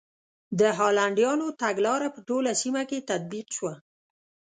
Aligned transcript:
د 0.59 0.61
هالنډیانو 0.79 1.47
تګلاره 1.61 2.07
په 2.15 2.19
ټوله 2.27 2.51
سیمه 2.61 2.83
کې 2.89 3.05
تطبیق 3.09 3.47
شوه. 3.57 3.73